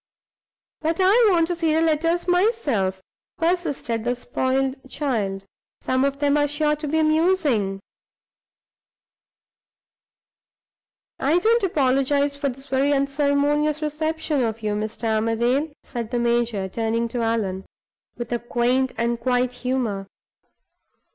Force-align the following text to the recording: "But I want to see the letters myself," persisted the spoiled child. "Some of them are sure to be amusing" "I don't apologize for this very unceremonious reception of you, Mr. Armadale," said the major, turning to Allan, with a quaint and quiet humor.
"But 0.79 0.99
I 0.99 1.27
want 1.31 1.45
to 1.49 1.55
see 1.55 1.75
the 1.75 1.79
letters 1.81 2.27
myself," 2.27 3.03
persisted 3.37 4.03
the 4.03 4.15
spoiled 4.15 4.89
child. 4.89 5.45
"Some 5.79 6.03
of 6.03 6.17
them 6.17 6.37
are 6.37 6.47
sure 6.47 6.75
to 6.77 6.87
be 6.87 6.97
amusing" 6.97 7.79
"I 11.19 11.37
don't 11.37 11.61
apologize 11.61 12.35
for 12.35 12.49
this 12.49 12.65
very 12.65 12.91
unceremonious 12.93 13.83
reception 13.83 14.41
of 14.41 14.63
you, 14.63 14.73
Mr. 14.73 15.03
Armadale," 15.07 15.71
said 15.83 16.09
the 16.09 16.17
major, 16.17 16.67
turning 16.67 17.07
to 17.09 17.21
Allan, 17.21 17.63
with 18.17 18.31
a 18.31 18.39
quaint 18.39 18.93
and 18.97 19.19
quiet 19.19 19.53
humor. 19.53 20.07